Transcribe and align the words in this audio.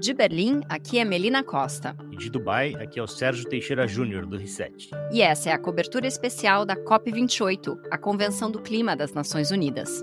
De 0.00 0.14
Berlim, 0.14 0.62
aqui 0.66 0.98
é 0.98 1.04
Melina 1.04 1.44
Costa. 1.44 1.94
E 2.10 2.16
de 2.16 2.30
Dubai, 2.30 2.74
aqui 2.76 2.98
é 2.98 3.02
o 3.02 3.06
Sérgio 3.06 3.46
Teixeira 3.46 3.86
Júnior, 3.86 4.24
do 4.24 4.38
Reset. 4.38 4.88
E 5.12 5.20
essa 5.20 5.50
é 5.50 5.52
a 5.52 5.58
cobertura 5.58 6.06
especial 6.06 6.64
da 6.64 6.74
COP28, 6.74 7.78
a 7.90 7.98
Convenção 7.98 8.50
do 8.50 8.62
Clima 8.62 8.96
das 8.96 9.12
Nações 9.12 9.50
Unidas. 9.50 10.02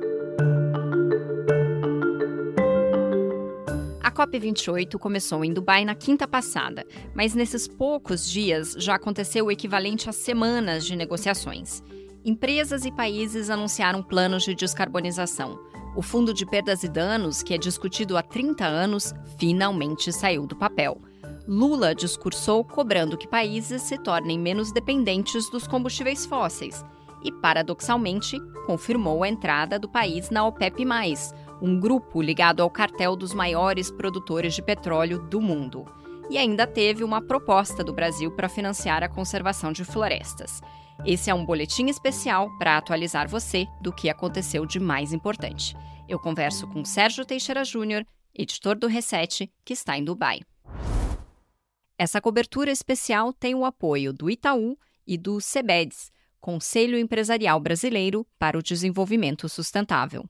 A 4.03 4.11
COP28 4.11 4.99
começou 4.99 5.43
em 5.43 5.51
Dubai 5.51 5.83
na 5.83 5.95
quinta 5.95 6.27
passada, 6.27 6.85
mas 7.15 7.33
nesses 7.33 7.67
poucos 7.67 8.29
dias 8.29 8.75
já 8.77 8.93
aconteceu 8.93 9.47
o 9.47 9.51
equivalente 9.51 10.07
a 10.07 10.13
semanas 10.13 10.85
de 10.85 10.95
negociações. 10.95 11.81
Empresas 12.23 12.85
e 12.85 12.91
países 12.91 13.49
anunciaram 13.49 14.03
planos 14.03 14.43
de 14.43 14.53
descarbonização. 14.53 15.57
O 15.97 16.03
Fundo 16.03 16.31
de 16.31 16.45
Perdas 16.45 16.83
e 16.83 16.87
Danos, 16.87 17.41
que 17.41 17.55
é 17.55 17.57
discutido 17.57 18.17
há 18.17 18.21
30 18.21 18.63
anos, 18.63 19.15
finalmente 19.39 20.13
saiu 20.13 20.45
do 20.45 20.55
papel. 20.55 21.01
Lula 21.47 21.95
discursou 21.95 22.63
cobrando 22.63 23.17
que 23.17 23.27
países 23.27 23.81
se 23.81 23.97
tornem 23.97 24.37
menos 24.37 24.71
dependentes 24.71 25.49
dos 25.49 25.65
combustíveis 25.65 26.23
fósseis 26.23 26.85
e, 27.23 27.31
paradoxalmente, 27.31 28.37
confirmou 28.67 29.23
a 29.23 29.27
entrada 29.27 29.79
do 29.79 29.89
país 29.89 30.29
na 30.29 30.45
OPEP, 30.45 30.85
um 31.59 31.79
grupo 31.79 32.21
ligado 32.21 32.61
ao 32.61 32.69
cartel 32.69 33.15
dos 33.15 33.33
maiores 33.33 33.89
produtores 33.89 34.53
de 34.53 34.61
petróleo 34.61 35.17
do 35.17 35.41
mundo. 35.41 35.83
E 36.29 36.37
ainda 36.37 36.67
teve 36.67 37.03
uma 37.03 37.23
proposta 37.23 37.83
do 37.83 37.91
Brasil 37.91 38.29
para 38.29 38.47
financiar 38.47 39.01
a 39.01 39.09
conservação 39.09 39.71
de 39.71 39.83
florestas. 39.83 40.61
Esse 41.05 41.29
é 41.29 41.33
um 41.33 41.45
boletim 41.45 41.87
especial 41.87 42.49
para 42.57 42.77
atualizar 42.77 43.27
você 43.27 43.65
do 43.81 43.93
que 43.93 44.09
aconteceu 44.09 44.65
de 44.65 44.79
mais 44.79 45.13
importante. 45.13 45.75
Eu 46.09 46.19
converso 46.19 46.67
com 46.67 46.83
Sérgio 46.83 47.23
Teixeira 47.25 47.63
Júnior, 47.63 48.05
editor 48.33 48.75
do 48.75 48.87
Reset, 48.87 49.51
que 49.63 49.73
está 49.73 49.97
em 49.97 50.03
Dubai. 50.03 50.41
Essa 51.97 52.19
cobertura 52.19 52.71
especial 52.71 53.31
tem 53.31 53.55
o 53.55 53.65
apoio 53.65 54.11
do 54.11 54.29
Itaú 54.29 54.77
e 55.05 55.17
do 55.17 55.39
CEBEDS, 55.39 56.11
Conselho 56.39 56.97
Empresarial 56.97 57.59
Brasileiro 57.59 58.25
para 58.37 58.57
o 58.57 58.63
Desenvolvimento 58.63 59.47
Sustentável. 59.47 60.25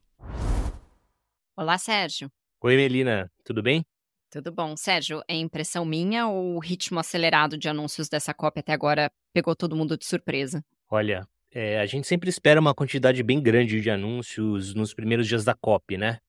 Olá, 1.55 1.77
Sérgio. 1.77 2.29
Oi, 2.61 2.75
Melina. 2.75 3.31
Tudo 3.43 3.61
bem? 3.63 3.83
Tudo 4.29 4.51
bom. 4.51 4.75
Sérgio, 4.75 5.21
é 5.27 5.35
impressão 5.35 5.85
minha 5.85 6.27
ou 6.27 6.55
o 6.55 6.59
ritmo 6.59 6.99
acelerado 6.99 7.57
de 7.57 7.69
anúncios 7.69 8.09
dessa 8.09 8.33
COP 8.33 8.59
até 8.59 8.73
agora 8.73 9.09
pegou 9.33 9.55
todo 9.55 9.75
mundo 9.75 9.97
de 9.97 10.05
surpresa? 10.05 10.63
Olha, 10.89 11.27
é, 11.51 11.79
a 11.79 11.85
gente 11.85 12.07
sempre 12.07 12.29
espera 12.29 12.59
uma 12.59 12.75
quantidade 12.75 13.23
bem 13.23 13.41
grande 13.41 13.79
de 13.79 13.89
anúncios 13.89 14.73
nos 14.73 14.93
primeiros 14.93 15.27
dias 15.27 15.45
da 15.45 15.53
COP, 15.53 15.97
né? 15.97 16.19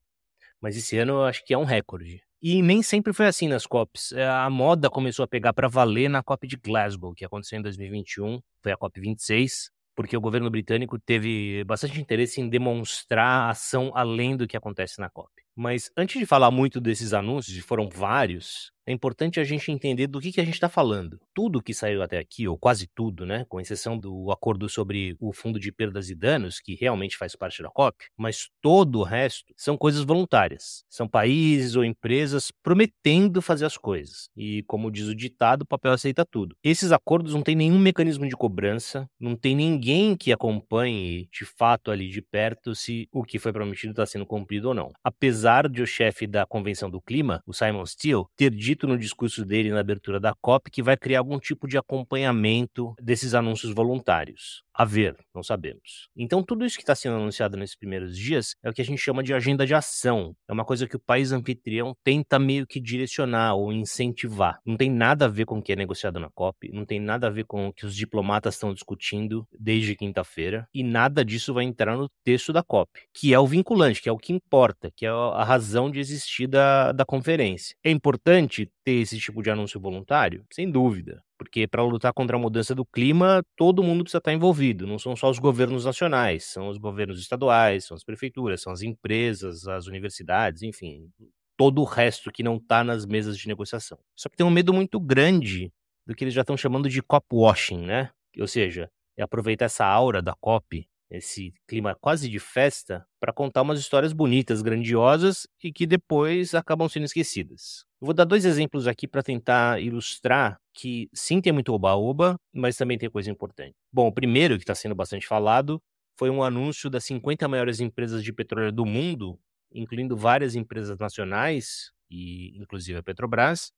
Mas 0.60 0.76
esse 0.76 0.96
ano 0.98 1.14
eu 1.14 1.24
acho 1.24 1.44
que 1.44 1.52
é 1.52 1.58
um 1.58 1.64
recorde. 1.64 2.22
E 2.40 2.62
nem 2.62 2.82
sempre 2.82 3.12
foi 3.12 3.26
assim 3.26 3.48
nas 3.48 3.66
COPs. 3.66 4.12
É, 4.12 4.24
a 4.24 4.48
moda 4.48 4.88
começou 4.88 5.24
a 5.24 5.28
pegar 5.28 5.52
para 5.52 5.66
valer 5.66 6.08
na 6.08 6.22
COP 6.22 6.46
de 6.46 6.56
Glasgow, 6.56 7.12
que 7.12 7.24
aconteceu 7.24 7.58
em 7.58 7.62
2021, 7.62 8.40
foi 8.62 8.70
a 8.70 8.76
COP 8.76 9.00
26, 9.00 9.70
porque 9.96 10.16
o 10.16 10.20
governo 10.20 10.48
britânico 10.48 11.00
teve 11.00 11.64
bastante 11.64 12.00
interesse 12.00 12.40
em 12.40 12.48
demonstrar 12.48 13.50
ação 13.50 13.90
além 13.92 14.36
do 14.36 14.46
que 14.46 14.56
acontece 14.56 15.00
na 15.00 15.10
COP. 15.10 15.30
Mas 15.60 15.90
antes 15.96 16.20
de 16.20 16.24
falar 16.24 16.52
muito 16.52 16.80
desses 16.80 17.12
anúncios, 17.12 17.56
e 17.56 17.60
foram 17.60 17.88
vários, 17.88 18.70
é 18.88 18.92
importante 18.92 19.38
a 19.38 19.44
gente 19.44 19.70
entender 19.70 20.06
do 20.06 20.18
que, 20.18 20.32
que 20.32 20.40
a 20.40 20.44
gente 20.44 20.54
está 20.54 20.68
falando. 20.68 21.20
Tudo 21.34 21.62
que 21.62 21.74
saiu 21.74 22.02
até 22.02 22.16
aqui, 22.16 22.48
ou 22.48 22.56
quase 22.56 22.86
tudo, 22.86 23.26
né, 23.26 23.44
com 23.46 23.60
exceção 23.60 23.98
do 23.98 24.32
acordo 24.32 24.66
sobre 24.66 25.14
o 25.20 25.30
fundo 25.30 25.60
de 25.60 25.70
perdas 25.70 26.08
e 26.08 26.14
danos, 26.14 26.58
que 26.58 26.74
realmente 26.74 27.14
faz 27.14 27.36
parte 27.36 27.62
da 27.62 27.68
COP, 27.68 28.06
mas 28.16 28.48
todo 28.62 29.00
o 29.00 29.02
resto 29.02 29.52
são 29.54 29.76
coisas 29.76 30.04
voluntárias. 30.04 30.84
São 30.88 31.06
países 31.06 31.76
ou 31.76 31.84
empresas 31.84 32.50
prometendo 32.62 33.42
fazer 33.42 33.66
as 33.66 33.76
coisas. 33.76 34.30
E, 34.34 34.62
como 34.62 34.90
diz 34.90 35.06
o 35.06 35.14
ditado, 35.14 35.62
o 35.62 35.66
papel 35.66 35.92
aceita 35.92 36.24
tudo. 36.24 36.56
Esses 36.64 36.90
acordos 36.90 37.34
não 37.34 37.42
têm 37.42 37.54
nenhum 37.54 37.78
mecanismo 37.78 38.26
de 38.26 38.34
cobrança, 38.34 39.06
não 39.20 39.36
tem 39.36 39.54
ninguém 39.54 40.16
que 40.16 40.32
acompanhe 40.32 41.28
de 41.30 41.44
fato 41.44 41.90
ali 41.90 42.08
de 42.08 42.22
perto 42.22 42.74
se 42.74 43.06
o 43.12 43.22
que 43.22 43.38
foi 43.38 43.52
prometido 43.52 43.90
está 43.90 44.06
sendo 44.06 44.24
cumprido 44.24 44.68
ou 44.68 44.74
não. 44.74 44.90
Apesar 45.04 45.68
de 45.68 45.82
o 45.82 45.86
chefe 45.86 46.26
da 46.26 46.46
Convenção 46.46 46.88
do 46.88 47.02
Clima, 47.02 47.42
o 47.46 47.52
Simon 47.52 47.84
Steele, 47.84 48.24
ter 48.34 48.50
dito 48.50 48.77
no 48.86 48.98
discurso 48.98 49.44
dele 49.44 49.70
na 49.70 49.80
abertura 49.80 50.20
da 50.20 50.34
COP 50.34 50.70
que 50.70 50.82
vai 50.82 50.96
criar 50.96 51.18
algum 51.18 51.38
tipo 51.38 51.66
de 51.66 51.78
acompanhamento 51.78 52.94
desses 53.00 53.34
anúncios 53.34 53.74
voluntários. 53.74 54.62
A 54.80 54.84
ver, 54.84 55.16
não 55.34 55.42
sabemos. 55.42 56.08
Então, 56.16 56.40
tudo 56.40 56.64
isso 56.64 56.76
que 56.76 56.84
está 56.84 56.94
sendo 56.94 57.16
anunciado 57.16 57.56
nesses 57.56 57.74
primeiros 57.74 58.16
dias 58.16 58.54
é 58.62 58.70
o 58.70 58.72
que 58.72 58.80
a 58.80 58.84
gente 58.84 59.02
chama 59.02 59.24
de 59.24 59.34
agenda 59.34 59.66
de 59.66 59.74
ação. 59.74 60.36
É 60.48 60.52
uma 60.52 60.64
coisa 60.64 60.86
que 60.86 60.94
o 60.94 61.00
país 61.00 61.32
anfitrião 61.32 61.96
tenta 62.04 62.38
meio 62.38 62.64
que 62.64 62.78
direcionar 62.78 63.56
ou 63.56 63.72
incentivar. 63.72 64.60
Não 64.64 64.76
tem 64.76 64.88
nada 64.88 65.24
a 65.24 65.28
ver 65.28 65.46
com 65.46 65.58
o 65.58 65.62
que 65.62 65.72
é 65.72 65.76
negociado 65.76 66.20
na 66.20 66.30
COP, 66.30 66.70
não 66.72 66.86
tem 66.86 67.00
nada 67.00 67.26
a 67.26 67.30
ver 67.30 67.44
com 67.44 67.66
o 67.66 67.72
que 67.72 67.84
os 67.84 67.96
diplomatas 67.96 68.54
estão 68.54 68.72
discutindo 68.72 69.44
desde 69.58 69.96
quinta-feira, 69.96 70.68
e 70.72 70.84
nada 70.84 71.24
disso 71.24 71.52
vai 71.52 71.64
entrar 71.64 71.96
no 71.96 72.08
texto 72.22 72.52
da 72.52 72.62
COP, 72.62 73.00
que 73.12 73.34
é 73.34 73.38
o 73.40 73.48
vinculante, 73.48 74.00
que 74.00 74.08
é 74.08 74.12
o 74.12 74.16
que 74.16 74.32
importa, 74.32 74.92
que 74.94 75.04
é 75.04 75.08
a 75.08 75.42
razão 75.42 75.90
de 75.90 75.98
existir 75.98 76.46
da, 76.46 76.92
da 76.92 77.04
conferência. 77.04 77.74
É 77.82 77.90
importante 77.90 78.70
ter 78.84 79.00
esse 79.00 79.18
tipo 79.18 79.42
de 79.42 79.50
anúncio 79.50 79.80
voluntário? 79.80 80.44
Sem 80.52 80.70
dúvida. 80.70 81.20
Porque 81.38 81.68
para 81.68 81.82
lutar 81.84 82.12
contra 82.12 82.36
a 82.36 82.40
mudança 82.40 82.74
do 82.74 82.84
clima, 82.84 83.42
todo 83.56 83.82
mundo 83.82 84.02
precisa 84.02 84.18
estar 84.18 84.32
envolvido. 84.32 84.86
Não 84.86 84.98
são 84.98 85.14
só 85.14 85.30
os 85.30 85.38
governos 85.38 85.84
nacionais, 85.84 86.44
são 86.44 86.68
os 86.68 86.78
governos 86.78 87.20
estaduais, 87.20 87.84
são 87.84 87.96
as 87.96 88.04
prefeituras, 88.04 88.60
são 88.60 88.72
as 88.72 88.82
empresas, 88.82 89.66
as 89.68 89.86
universidades, 89.86 90.62
enfim, 90.62 91.08
todo 91.56 91.80
o 91.80 91.84
resto 91.84 92.32
que 92.32 92.42
não 92.42 92.56
está 92.56 92.82
nas 92.82 93.06
mesas 93.06 93.38
de 93.38 93.46
negociação. 93.48 93.98
Só 94.16 94.28
que 94.28 94.36
tem 94.36 94.46
um 94.46 94.50
medo 94.50 94.74
muito 94.74 94.98
grande 94.98 95.72
do 96.06 96.14
que 96.14 96.24
eles 96.24 96.34
já 96.34 96.40
estão 96.40 96.56
chamando 96.56 96.88
de 96.88 97.02
COP 97.02 97.26
washing, 97.32 97.84
né? 97.86 98.10
Ou 98.38 98.46
seja, 98.48 98.90
é 99.16 99.22
aproveitar 99.22 99.66
essa 99.66 99.84
aura 99.86 100.20
da 100.20 100.34
COP 100.34 100.88
esse 101.10 101.52
clima 101.66 101.94
quase 101.94 102.28
de 102.28 102.38
festa 102.38 103.06
para 103.20 103.32
contar 103.32 103.62
umas 103.62 103.80
histórias 103.80 104.12
bonitas, 104.12 104.60
grandiosas 104.62 105.46
e 105.62 105.72
que 105.72 105.86
depois 105.86 106.54
acabam 106.54 106.88
sendo 106.88 107.04
esquecidas. 107.06 107.87
Eu 108.00 108.06
vou 108.06 108.14
dar 108.14 108.24
dois 108.24 108.44
exemplos 108.44 108.86
aqui 108.86 109.08
para 109.08 109.22
tentar 109.22 109.80
ilustrar 109.82 110.60
que 110.72 111.08
sim 111.12 111.40
tem 111.40 111.52
muito 111.52 111.72
oba-oba, 111.72 112.36
mas 112.52 112.76
também 112.76 112.96
tem 112.96 113.10
coisa 113.10 113.30
importante. 113.30 113.74
Bom, 113.92 114.06
o 114.06 114.12
primeiro 114.12 114.56
que 114.56 114.62
está 114.62 114.74
sendo 114.74 114.94
bastante 114.94 115.26
falado 115.26 115.80
foi 116.16 116.30
um 116.30 116.42
anúncio 116.42 116.88
das 116.88 117.04
50 117.04 117.48
maiores 117.48 117.80
empresas 117.80 118.22
de 118.22 118.32
petróleo 118.32 118.70
do 118.72 118.86
mundo, 118.86 119.38
incluindo 119.72 120.16
várias 120.16 120.54
empresas 120.54 120.96
nacionais 120.98 121.90
e 122.10 122.56
inclusive 122.56 122.98
a 122.98 123.02
Petrobras, 123.02 123.72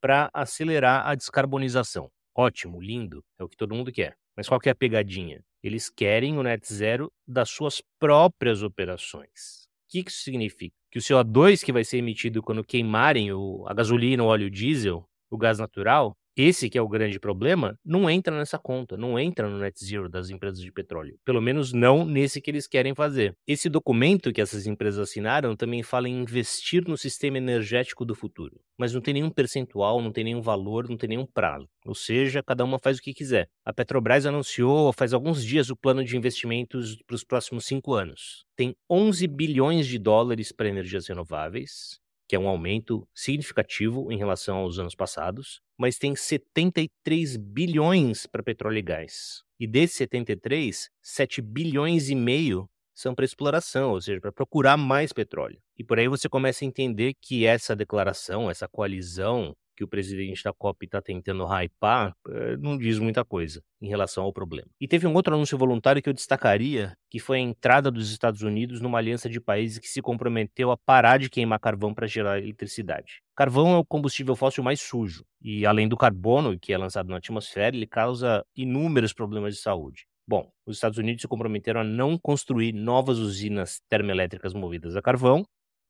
para 0.00 0.30
acelerar 0.34 1.06
a 1.06 1.14
descarbonização. 1.14 2.10
Ótimo, 2.36 2.80
lindo, 2.82 3.24
é 3.38 3.44
o 3.44 3.48
que 3.48 3.56
todo 3.56 3.74
mundo 3.74 3.92
quer. 3.92 4.16
Mas 4.36 4.48
qual 4.48 4.60
que 4.60 4.68
é 4.68 4.72
a 4.72 4.74
pegadinha? 4.76 5.42
Eles 5.62 5.88
querem 5.88 6.36
o 6.36 6.42
net 6.42 6.72
zero 6.72 7.10
das 7.26 7.48
suas 7.50 7.82
próprias 7.98 8.62
operações. 8.62 9.63
O 9.94 10.04
que 10.04 10.10
isso 10.10 10.22
significa? 10.22 10.74
Que 10.90 10.98
o 10.98 11.02
CO2 11.02 11.64
que 11.64 11.72
vai 11.72 11.84
ser 11.84 11.98
emitido 11.98 12.42
quando 12.42 12.64
queimarem 12.64 13.32
o, 13.32 13.64
a 13.68 13.72
gasolina, 13.72 14.24
o 14.24 14.26
óleo 14.26 14.50
diesel, 14.50 15.08
o 15.30 15.38
gás 15.38 15.60
natural, 15.60 16.16
esse 16.36 16.68
que 16.68 16.76
é 16.76 16.82
o 16.82 16.88
grande 16.88 17.20
problema, 17.20 17.78
não 17.84 18.10
entra 18.10 18.36
nessa 18.36 18.58
conta, 18.58 18.96
não 18.96 19.18
entra 19.18 19.48
no 19.48 19.58
net 19.58 19.84
zero 19.84 20.08
das 20.08 20.30
empresas 20.30 20.60
de 20.60 20.72
petróleo. 20.72 21.16
Pelo 21.24 21.40
menos 21.40 21.72
não 21.72 22.04
nesse 22.04 22.40
que 22.40 22.50
eles 22.50 22.66
querem 22.66 22.94
fazer. 22.94 23.36
Esse 23.46 23.68
documento 23.68 24.32
que 24.32 24.40
essas 24.40 24.66
empresas 24.66 25.00
assinaram 25.00 25.54
também 25.54 25.82
fala 25.82 26.08
em 26.08 26.20
investir 26.20 26.86
no 26.88 26.96
sistema 26.96 27.38
energético 27.38 28.04
do 28.04 28.14
futuro. 28.14 28.60
Mas 28.76 28.92
não 28.92 29.00
tem 29.00 29.14
nenhum 29.14 29.30
percentual, 29.30 30.02
não 30.02 30.10
tem 30.10 30.24
nenhum 30.24 30.40
valor, 30.40 30.88
não 30.88 30.96
tem 30.96 31.08
nenhum 31.08 31.26
prazo. 31.26 31.68
Ou 31.86 31.94
seja, 31.94 32.42
cada 32.42 32.64
uma 32.64 32.78
faz 32.78 32.98
o 32.98 33.02
que 33.02 33.14
quiser. 33.14 33.48
A 33.64 33.72
Petrobras 33.72 34.26
anunciou 34.26 34.92
faz 34.92 35.12
alguns 35.12 35.44
dias 35.44 35.70
o 35.70 35.76
plano 35.76 36.04
de 36.04 36.16
investimentos 36.16 36.96
para 37.06 37.14
os 37.14 37.22
próximos 37.22 37.66
cinco 37.66 37.94
anos. 37.94 38.44
Tem 38.56 38.74
11 38.90 39.26
bilhões 39.28 39.86
de 39.86 39.98
dólares 39.98 40.50
para 40.50 40.68
energias 40.68 41.06
renováveis, 41.06 42.00
que 42.28 42.34
é 42.34 42.38
um 42.38 42.48
aumento 42.48 43.06
significativo 43.14 44.10
em 44.10 44.16
relação 44.16 44.58
aos 44.58 44.78
anos 44.78 44.94
passados, 44.94 45.60
mas 45.78 45.98
tem 45.98 46.14
73 46.14 47.36
bilhões 47.36 48.26
para 48.26 48.42
petróleo 48.42 48.78
e 48.78 48.82
gás. 48.82 49.42
E 49.58 49.66
desses 49.66 49.96
73, 49.96 50.88
7 51.02 51.42
bilhões 51.42 52.08
e 52.10 52.14
meio 52.14 52.68
são 52.94 53.14
para 53.14 53.24
exploração, 53.24 53.90
ou 53.90 54.00
seja, 54.00 54.20
para 54.20 54.32
procurar 54.32 54.76
mais 54.76 55.12
petróleo. 55.12 55.60
E 55.76 55.82
por 55.82 55.98
aí 55.98 56.06
você 56.06 56.28
começa 56.28 56.64
a 56.64 56.68
entender 56.68 57.14
que 57.20 57.44
essa 57.44 57.74
declaração, 57.74 58.50
essa 58.50 58.68
coalizão 58.68 59.54
que 59.74 59.84
o 59.84 59.88
presidente 59.88 60.42
da 60.44 60.52
COP 60.52 60.86
está 60.86 61.00
tentando 61.02 61.44
hypar 61.44 62.14
eh, 62.28 62.56
não 62.58 62.78
diz 62.78 62.98
muita 62.98 63.24
coisa 63.24 63.62
em 63.80 63.88
relação 63.88 64.24
ao 64.24 64.32
problema. 64.32 64.68
E 64.80 64.88
teve 64.88 65.06
um 65.06 65.14
outro 65.14 65.34
anúncio 65.34 65.58
voluntário 65.58 66.02
que 66.02 66.08
eu 66.08 66.12
destacaria, 66.12 66.96
que 67.10 67.18
foi 67.18 67.38
a 67.38 67.40
entrada 67.40 67.90
dos 67.90 68.10
Estados 68.10 68.42
Unidos 68.42 68.80
numa 68.80 68.98
aliança 68.98 69.28
de 69.28 69.40
países 69.40 69.78
que 69.78 69.88
se 69.88 70.00
comprometeu 70.00 70.70
a 70.70 70.76
parar 70.76 71.18
de 71.18 71.28
queimar 71.28 71.58
carvão 71.58 71.92
para 71.92 72.06
gerar 72.06 72.38
eletricidade. 72.38 73.22
Carvão 73.36 73.74
é 73.74 73.78
o 73.78 73.84
combustível 73.84 74.36
fóssil 74.36 74.62
mais 74.62 74.80
sujo, 74.80 75.24
e 75.42 75.66
além 75.66 75.88
do 75.88 75.96
carbono, 75.96 76.58
que 76.58 76.72
é 76.72 76.78
lançado 76.78 77.08
na 77.08 77.16
atmosfera, 77.16 77.76
ele 77.76 77.86
causa 77.86 78.44
inúmeros 78.56 79.12
problemas 79.12 79.54
de 79.54 79.60
saúde. 79.60 80.06
Bom, 80.26 80.50
os 80.64 80.76
Estados 80.76 80.96
Unidos 80.96 81.20
se 81.20 81.28
comprometeram 81.28 81.82
a 81.82 81.84
não 81.84 82.16
construir 82.16 82.72
novas 82.72 83.18
usinas 83.18 83.82
termoelétricas 83.90 84.54
movidas 84.54 84.96
a 84.96 85.02
carvão 85.02 85.44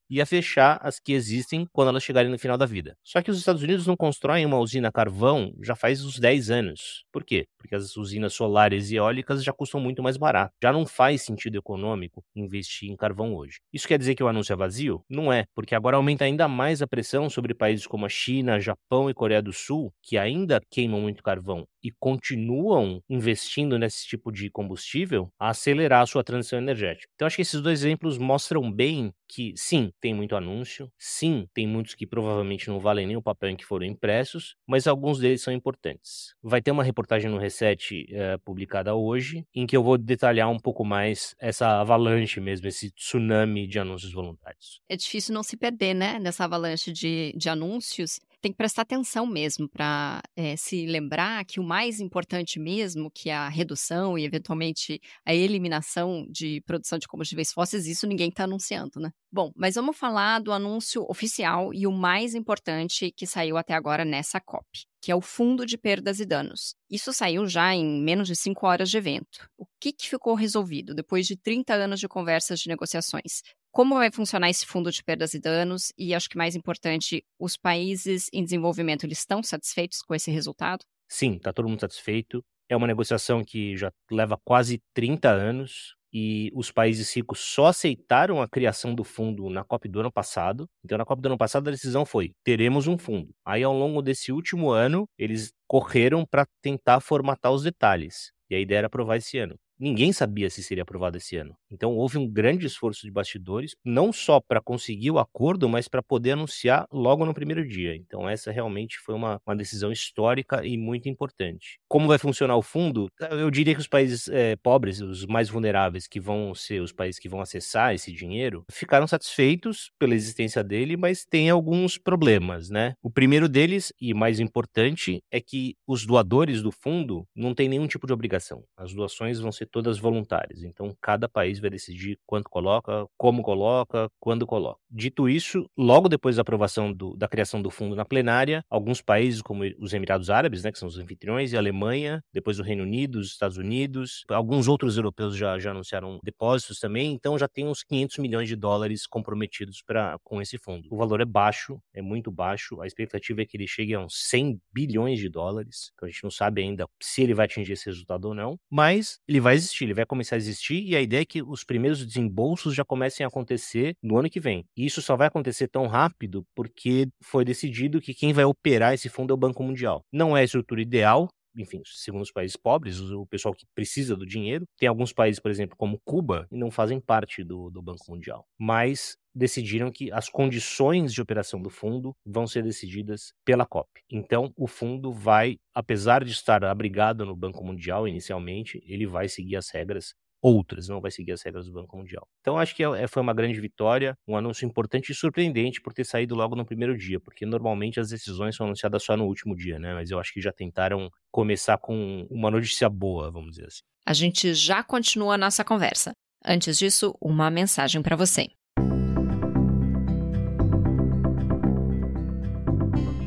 e 0.09 0.21
a 0.21 0.25
fechar 0.25 0.79
as 0.81 0.99
que 0.99 1.13
existem 1.13 1.67
quando 1.71 1.89
elas 1.89 2.03
chegarem 2.03 2.31
no 2.31 2.39
final 2.39 2.57
da 2.57 2.65
vida. 2.65 2.95
Só 3.03 3.21
que 3.21 3.31
os 3.31 3.37
Estados 3.37 3.63
Unidos 3.63 3.87
não 3.87 3.95
constroem 3.95 4.45
uma 4.45 4.59
usina 4.59 4.89
a 4.89 4.91
carvão 4.91 5.53
já 5.61 5.75
faz 5.75 6.03
uns 6.03 6.19
10 6.19 6.49
anos. 6.49 7.03
Por 7.11 7.23
quê? 7.23 7.45
Porque 7.57 7.75
as 7.75 7.95
usinas 7.97 8.33
solares 8.33 8.91
e 8.91 8.95
eólicas 8.95 9.43
já 9.43 9.51
custam 9.51 9.79
muito 9.79 10.03
mais 10.03 10.17
barato. 10.17 10.53
Já 10.61 10.71
não 10.71 10.85
faz 10.85 11.23
sentido 11.23 11.57
econômico 11.57 12.23
investir 12.35 12.89
em 12.89 12.95
carvão 12.95 13.33
hoje. 13.35 13.59
Isso 13.73 13.87
quer 13.87 13.97
dizer 13.97 14.15
que 14.15 14.23
o 14.23 14.27
anúncio 14.27 14.53
é 14.53 14.55
vazio? 14.55 15.01
Não 15.09 15.31
é, 15.31 15.45
porque 15.55 15.75
agora 15.75 15.97
aumenta 15.97 16.25
ainda 16.25 16.47
mais 16.47 16.81
a 16.81 16.87
pressão 16.87 17.29
sobre 17.29 17.53
países 17.53 17.87
como 17.87 18.05
a 18.05 18.09
China, 18.09 18.59
Japão 18.59 19.09
e 19.09 19.13
Coreia 19.13 19.41
do 19.41 19.53
Sul, 19.53 19.91
que 20.01 20.17
ainda 20.17 20.61
queimam 20.69 21.01
muito 21.01 21.23
carvão 21.23 21.65
e 21.83 21.91
continuam 21.99 22.99
investindo 23.07 23.77
nesse 23.77 24.07
tipo 24.07 24.31
de 24.31 24.49
combustível, 24.49 25.29
a 25.39 25.49
acelerar 25.49 26.01
a 26.01 26.05
sua 26.07 26.23
transição 26.23 26.57
energética. 26.57 27.07
Então, 27.13 27.27
acho 27.27 27.35
que 27.35 27.43
esses 27.43 27.61
dois 27.61 27.79
exemplos 27.81 28.17
mostram 28.17 28.71
bem 28.71 29.11
que, 29.27 29.53
sim, 29.55 29.91
tem 30.05 30.13
muito 30.13 30.35
anúncio, 30.35 30.91
sim, 30.99 31.47
tem 31.51 31.65
muitos 31.65 31.95
que 31.95 32.05
provavelmente 32.05 32.67
não 32.67 32.79
valem 32.79 33.07
nem 33.07 33.17
o 33.17 33.23
papel 33.23 33.49
em 33.49 33.55
que 33.55 33.65
foram 33.65 33.87
impressos, 33.87 34.55
mas 34.67 34.85
alguns 34.85 35.17
deles 35.17 35.41
são 35.41 35.51
importantes. 35.51 36.35
Vai 36.43 36.61
ter 36.61 36.69
uma 36.69 36.83
reportagem 36.83 37.27
no 37.27 37.39
Reset 37.39 38.05
é, 38.11 38.37
publicada 38.37 38.93
hoje, 38.93 39.47
em 39.51 39.65
que 39.65 39.75
eu 39.75 39.81
vou 39.81 39.97
detalhar 39.97 40.47
um 40.47 40.59
pouco 40.59 40.85
mais 40.85 41.35
essa 41.39 41.81
avalanche 41.81 42.39
mesmo, 42.39 42.67
esse 42.67 42.91
tsunami 42.91 43.65
de 43.65 43.79
anúncios 43.79 44.13
voluntários. 44.13 44.79
É 44.87 44.95
difícil 44.95 45.33
não 45.33 45.41
se 45.41 45.57
perder, 45.57 45.95
né, 45.95 46.19
nessa 46.19 46.43
avalanche 46.43 46.91
de, 46.91 47.33
de 47.35 47.49
anúncios 47.49 48.19
tem 48.45 48.51
que 48.51 48.57
prestar 48.59 48.83
atenção 48.83 49.25
mesmo 49.25 49.67
para 49.67 50.21
é, 50.35 50.51
eh, 50.51 50.55
se 50.55 50.85
lembrar 50.85 51.43
que 51.45 51.59
o 51.59 51.63
mais 51.63 51.99
importante 51.99 52.59
mesmo, 52.59 53.09
que 53.09 53.31
a 53.31 53.49
redução 53.49 54.19
e 54.19 54.23
eventualmente 54.23 55.01
a 55.25 55.33
eliminação 55.33 56.27
de 56.29 56.61
produção 56.61 56.99
de 56.99 57.07
combustíveis 57.07 57.51
fósseis, 57.51 57.87
isso 57.87 58.05
ninguém 58.05 58.29
está 58.29 58.43
anunciando, 58.43 58.99
né? 58.99 59.09
Bom, 59.31 59.51
mas 59.55 59.73
vamos 59.73 59.97
falar 59.97 60.37
do 60.41 60.51
anúncio 60.51 61.03
oficial 61.09 61.73
e 61.73 61.87
o 61.87 61.91
mais 61.91 62.35
importante 62.35 63.11
que 63.17 63.25
saiu 63.25 63.57
até 63.57 63.73
agora 63.73 64.05
nessa 64.05 64.39
COP, 64.39 64.85
que 65.01 65.11
é 65.11 65.15
o 65.15 65.21
Fundo 65.21 65.65
de 65.65 65.75
Perdas 65.75 66.19
e 66.19 66.25
Danos. 66.25 66.75
Isso 66.87 67.11
saiu 67.11 67.47
já 67.47 67.73
em 67.73 67.99
menos 68.03 68.27
de 68.27 68.35
cinco 68.35 68.67
horas 68.67 68.91
de 68.91 68.97
evento. 68.97 69.49
O 69.57 69.65
que, 69.79 69.91
que 69.91 70.07
ficou 70.07 70.35
resolvido 70.35 70.93
depois 70.93 71.25
de 71.25 71.35
30 71.35 71.73
anos 71.73 71.99
de 71.99 72.07
conversas 72.07 72.59
de 72.59 72.69
negociações? 72.69 73.41
Como 73.75 73.95
vai 73.95 74.09
funcionar 74.09 74.49
esse 74.49 74.65
fundo 74.65 74.89
de 74.89 75.03
perdas 75.03 75.33
e 75.33 75.39
danos 75.39 75.91
e 75.97 76.15
acho 76.15 76.29
que 76.29 76.37
mais 76.37 76.55
importante, 76.55 77.25
os 77.37 77.57
países 77.57 78.29
em 78.31 78.41
desenvolvimento 78.41 79.05
eles 79.05 79.19
estão 79.19 79.43
satisfeitos 79.43 80.01
com 80.01 80.15
esse 80.15 80.31
resultado? 80.31 80.85
Sim, 81.09 81.35
está 81.35 81.51
todo 81.51 81.67
mundo 81.67 81.81
satisfeito. 81.81 82.41
É 82.69 82.75
uma 82.77 82.87
negociação 82.87 83.43
que 83.43 83.75
já 83.75 83.91
leva 84.09 84.39
quase 84.45 84.81
30 84.93 85.29
anos 85.29 85.93
e 86.13 86.49
os 86.55 86.71
países 86.71 87.13
ricos 87.13 87.41
só 87.41 87.65
aceitaram 87.65 88.41
a 88.41 88.47
criação 88.47 88.95
do 88.95 89.03
fundo 89.03 89.49
na 89.49 89.65
COP 89.65 89.89
do 89.89 89.99
ano 89.99 90.11
passado. 90.11 90.69
Então, 90.81 90.97
na 90.97 91.03
COP 91.03 91.21
do 91.21 91.25
ano 91.25 91.37
passado, 91.37 91.67
a 91.67 91.71
decisão 91.71 92.05
foi: 92.05 92.31
teremos 92.45 92.87
um 92.87 92.97
fundo. 92.97 93.35
Aí, 93.45 93.61
ao 93.61 93.77
longo 93.77 94.01
desse 94.01 94.31
último 94.31 94.69
ano, 94.69 95.05
eles 95.17 95.51
correram 95.67 96.25
para 96.25 96.47
tentar 96.61 97.01
formatar 97.01 97.51
os 97.51 97.63
detalhes. 97.63 98.31
E 98.49 98.55
a 98.55 98.59
ideia 98.59 98.77
era 98.77 98.87
aprovar 98.87 99.17
esse 99.17 99.37
ano 99.37 99.59
ninguém 99.79 100.11
sabia 100.13 100.49
se 100.49 100.63
seria 100.63 100.83
aprovado 100.83 101.17
esse 101.17 101.35
ano. 101.37 101.55
Então 101.71 101.95
houve 101.95 102.17
um 102.17 102.27
grande 102.27 102.65
esforço 102.65 103.05
de 103.05 103.11
bastidores, 103.11 103.75
não 103.83 104.11
só 104.11 104.39
para 104.39 104.61
conseguir 104.61 105.11
o 105.11 105.19
acordo, 105.19 105.67
mas 105.67 105.87
para 105.87 106.01
poder 106.03 106.31
anunciar 106.31 106.87
logo 106.91 107.25
no 107.25 107.33
primeiro 107.33 107.67
dia. 107.67 107.95
Então 107.95 108.27
essa 108.27 108.51
realmente 108.51 108.97
foi 108.99 109.15
uma, 109.15 109.39
uma 109.45 109.55
decisão 109.55 109.91
histórica 109.91 110.65
e 110.65 110.77
muito 110.77 111.09
importante. 111.09 111.79
Como 111.87 112.07
vai 112.07 112.17
funcionar 112.17 112.55
o 112.55 112.61
fundo? 112.61 113.07
Eu 113.31 113.51
diria 113.51 113.73
que 113.73 113.81
os 113.81 113.87
países 113.87 114.27
é, 114.29 114.55
pobres, 114.55 115.01
os 115.01 115.25
mais 115.25 115.49
vulneráveis, 115.49 116.07
que 116.07 116.19
vão 116.19 116.53
ser 116.55 116.81
os 116.81 116.91
países 116.91 117.19
que 117.19 117.29
vão 117.29 117.41
acessar 117.41 117.93
esse 117.93 118.11
dinheiro, 118.11 118.63
ficaram 118.71 119.07
satisfeitos 119.07 119.91
pela 119.99 120.15
existência 120.15 120.63
dele, 120.63 120.97
mas 120.97 121.25
tem 121.25 121.49
alguns 121.49 121.97
problemas, 121.97 122.69
né? 122.69 122.93
O 123.01 123.09
primeiro 123.09 123.47
deles, 123.49 123.93
e 123.99 124.13
mais 124.13 124.39
importante, 124.39 125.21
é 125.31 125.41
que 125.41 125.75
os 125.87 126.05
doadores 126.05 126.61
do 126.61 126.71
fundo 126.71 127.25
não 127.35 127.53
têm 127.53 127.69
nenhum 127.69 127.87
tipo 127.87 128.07
de 128.07 128.13
obrigação. 128.13 128.63
As 128.77 128.93
doações 128.93 129.39
vão 129.39 129.51
ser 129.51 129.64
ser 129.65 129.69
todas 129.69 129.97
voluntárias. 129.97 130.63
Então, 130.63 130.95
cada 131.01 131.27
país 131.27 131.59
vai 131.59 131.69
decidir 131.69 132.17
quanto 132.25 132.49
coloca, 132.49 133.07
como 133.17 133.41
coloca, 133.41 134.09
quando 134.19 134.45
coloca. 134.45 134.79
Dito 134.89 135.27
isso, 135.27 135.69
logo 135.77 136.07
depois 136.07 136.35
da 136.35 136.41
aprovação 136.41 136.93
do, 136.93 137.15
da 137.17 137.27
criação 137.27 137.61
do 137.61 137.69
fundo 137.69 137.95
na 137.95 138.05
plenária, 138.05 138.63
alguns 138.69 139.01
países, 139.01 139.41
como 139.41 139.63
os 139.79 139.93
Emirados 139.93 140.29
Árabes, 140.29 140.63
né, 140.63 140.71
que 140.71 140.79
são 140.79 140.87
os 140.87 140.97
anfitriões, 140.97 141.51
e 141.51 141.55
a 141.55 141.59
Alemanha, 141.59 142.23
depois 142.33 142.59
o 142.59 142.63
Reino 142.63 142.83
Unido, 142.83 143.19
os 143.19 143.27
Estados 143.27 143.57
Unidos, 143.57 144.23
alguns 144.29 144.67
outros 144.67 144.97
europeus 144.97 145.35
já, 145.35 145.57
já 145.59 145.71
anunciaram 145.71 146.19
depósitos 146.23 146.79
também, 146.79 147.11
então 147.11 147.37
já 147.37 147.47
tem 147.47 147.67
uns 147.67 147.83
500 147.83 148.17
milhões 148.19 148.47
de 148.47 148.55
dólares 148.55 149.07
comprometidos 149.07 149.81
pra, 149.81 150.17
com 150.23 150.41
esse 150.41 150.57
fundo. 150.57 150.87
O 150.91 150.97
valor 150.97 151.21
é 151.21 151.25
baixo, 151.25 151.79
é 151.93 152.01
muito 152.01 152.31
baixo, 152.31 152.81
a 152.81 152.87
expectativa 152.87 153.41
é 153.41 153.45
que 153.45 153.57
ele 153.57 153.67
chegue 153.67 153.93
a 153.93 153.99
uns 153.99 154.15
100 154.29 154.59
bilhões 154.73 155.19
de 155.19 155.29
dólares, 155.29 155.91
então 155.93 156.07
a 156.07 156.11
gente 156.11 156.23
não 156.23 156.31
sabe 156.31 156.61
ainda 156.61 156.87
se 157.01 157.21
ele 157.21 157.33
vai 157.33 157.45
atingir 157.45 157.73
esse 157.73 157.85
resultado 157.85 158.25
ou 158.25 158.33
não, 158.33 158.57
mas 158.69 159.19
ele 159.27 159.39
vai 159.39 159.54
existir, 159.55 159.85
ele 159.85 159.93
vai 159.93 160.05
começar 160.05 160.35
a 160.35 160.37
existir 160.37 160.83
e 160.83 160.95
a 160.95 161.01
ideia 161.01 161.21
é 161.21 161.25
que 161.25 161.41
os 161.41 161.63
primeiros 161.63 162.05
desembolsos 162.05 162.73
já 162.75 162.83
comecem 162.83 163.23
a 163.23 163.27
acontecer 163.27 163.95
no 164.01 164.17
ano 164.17 164.29
que 164.29 164.39
vem. 164.39 164.65
E 164.75 164.85
isso 164.85 165.01
só 165.01 165.15
vai 165.15 165.27
acontecer 165.27 165.67
tão 165.67 165.87
rápido 165.87 166.45
porque 166.55 167.07
foi 167.23 167.43
decidido 167.45 168.01
que 168.01 168.13
quem 168.13 168.33
vai 168.33 168.45
operar 168.45 168.93
esse 168.93 169.09
fundo 169.09 169.31
é 169.31 169.33
o 169.33 169.37
Banco 169.37 169.63
Mundial. 169.63 170.01
Não 170.11 170.35
é 170.35 170.41
a 170.41 170.43
estrutura 170.43 170.81
ideal, 170.81 171.27
enfim, 171.57 171.81
segundo 171.85 172.21
os 172.21 172.31
países 172.31 172.57
pobres, 172.57 172.99
o 172.99 173.25
pessoal 173.25 173.53
que 173.53 173.65
precisa 173.73 174.15
do 174.15 174.25
dinheiro. 174.25 174.65
Tem 174.77 174.89
alguns 174.89 175.13
países, 175.13 175.39
por 175.39 175.49
exemplo, 175.49 175.75
como 175.77 175.99
Cuba, 176.03 176.45
que 176.49 176.57
não 176.57 176.69
fazem 176.69 176.99
parte 176.99 177.43
do, 177.43 177.69
do 177.69 177.81
Banco 177.81 178.03
Mundial. 178.09 178.45
Mas 178.59 179.15
decidiram 179.35 179.91
que 179.91 180.11
as 180.11 180.29
condições 180.29 181.13
de 181.13 181.21
operação 181.21 181.61
do 181.61 181.69
fundo 181.69 182.15
vão 182.25 182.47
ser 182.47 182.63
decididas 182.63 183.33
pela 183.43 183.65
COP. 183.65 183.89
Então, 184.09 184.53
o 184.55 184.67
fundo 184.67 185.11
vai, 185.11 185.57
apesar 185.73 186.23
de 186.23 186.31
estar 186.31 186.63
abrigado 186.63 187.25
no 187.25 187.35
Banco 187.35 187.63
Mundial 187.63 188.07
inicialmente, 188.07 188.81
ele 188.87 189.05
vai 189.05 189.27
seguir 189.27 189.57
as 189.57 189.69
regras 189.69 190.15
outras, 190.41 190.87
não 190.87 191.01
vai 191.01 191.09
seguir 191.09 191.31
as 191.31 191.41
regras 191.41 191.65
do 191.65 191.73
Banco 191.73 191.97
Mundial. 191.97 192.27
Então 192.41 192.55
acho 192.57 192.75
que 192.75 192.83
é, 192.83 193.03
é, 193.03 193.07
foi 193.07 193.19
uma 193.21 193.33
grande 193.33 193.59
vitória, 193.59 194.15
um 194.27 194.37
anúncio 194.37 194.63
importante 194.63 195.11
e 195.11 195.15
surpreendente 195.15 195.81
por 195.81 195.91
ter 195.91 196.05
saído 196.05 196.35
logo 196.35 196.55
no 196.55 196.63
primeiro 196.63 196.95
dia, 196.95 197.19
porque 197.19 197.47
normalmente 197.47 197.99
as 197.99 198.09
decisões 198.09 198.55
são 198.55 198.67
anunciadas 198.67 199.01
só 199.01 199.17
no 199.17 199.25
último 199.25 199.55
dia, 199.55 199.79
né? 199.79 199.95
Mas 199.95 200.11
eu 200.11 200.19
acho 200.19 200.31
que 200.31 200.39
já 200.39 200.51
tentaram 200.51 201.09
começar 201.31 201.79
com 201.79 202.27
uma 202.29 202.51
notícia 202.51 202.87
boa, 202.87 203.31
vamos 203.31 203.51
dizer 203.55 203.65
assim. 203.65 203.81
A 204.05 204.13
gente 204.13 204.53
já 204.53 204.83
continua 204.83 205.33
a 205.33 205.37
nossa 205.37 205.63
conversa. 205.63 206.11
Antes 206.45 206.77
disso, 206.77 207.17
uma 207.19 207.49
mensagem 207.49 208.03
para 208.03 208.15
você. 208.15 208.47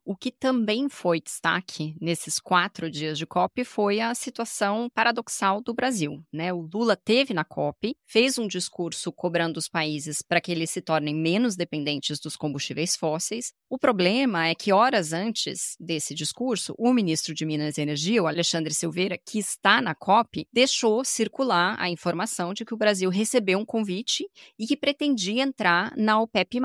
O 0.05 0.17
que 0.17 0.31
também 0.31 0.89
foi 0.89 1.21
destaque 1.21 1.95
nesses 2.01 2.37
quatro 2.37 2.91
dias 2.91 3.17
de 3.17 3.25
COP 3.25 3.63
foi 3.63 4.01
a 4.01 4.13
situação 4.13 4.89
paradoxal 4.93 5.61
do 5.61 5.73
Brasil. 5.73 6.21
Né? 6.31 6.51
O 6.51 6.67
Lula 6.73 6.97
teve 6.97 7.33
na 7.33 7.45
COP, 7.45 7.95
fez 8.05 8.37
um 8.37 8.45
discurso 8.45 9.13
cobrando 9.13 9.57
os 9.57 9.69
países 9.69 10.21
para 10.21 10.41
que 10.41 10.51
eles 10.51 10.71
se 10.71 10.81
tornem 10.81 11.15
menos 11.15 11.55
dependentes 11.55 12.19
dos 12.19 12.35
combustíveis 12.35 12.97
fósseis. 12.97 13.53
O 13.69 13.77
problema 13.77 14.45
é 14.45 14.53
que, 14.53 14.73
horas 14.73 15.13
antes 15.13 15.77
desse 15.79 16.13
discurso, 16.13 16.75
o 16.77 16.91
ministro 16.91 17.33
de 17.33 17.45
Minas 17.45 17.77
e 17.77 17.81
Energia, 17.81 18.21
o 18.21 18.27
Alexandre 18.27 18.73
Silveira, 18.73 19.17
que 19.17 19.39
está 19.39 19.81
na 19.81 19.95
COP, 19.95 20.45
deixou 20.51 21.05
circular 21.05 21.77
a 21.79 21.89
informação 21.89 22.53
de 22.53 22.65
que 22.65 22.73
o 22.73 22.77
Brasil 22.77 23.09
recebeu 23.09 23.57
um 23.57 23.65
convite 23.65 24.25
e 24.59 24.67
que 24.67 24.75
pretendia 24.75 25.43
entrar 25.43 25.93
na 25.95 26.19
OPEP, 26.19 26.59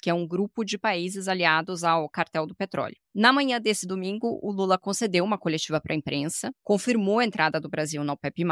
que 0.00 0.08
é 0.08 0.14
um 0.14 0.26
grupo 0.26 0.64
de 0.64 0.78
países 0.78 1.26
aliados 1.26 1.82
ao 1.82 2.08
cartel 2.08 2.46
do 2.46 2.54
petróleo 2.54 2.83
petróleo. 2.84 2.96
Na 3.14 3.32
manhã 3.32 3.60
desse 3.60 3.86
domingo, 3.86 4.38
o 4.42 4.52
Lula 4.52 4.78
concedeu 4.78 5.24
uma 5.24 5.38
coletiva 5.38 5.80
para 5.80 5.94
a 5.94 5.96
imprensa, 5.96 6.50
confirmou 6.62 7.18
a 7.18 7.24
entrada 7.24 7.60
do 7.60 7.68
Brasil 7.68 8.02
na 8.04 8.12
OPEP+, 8.12 8.42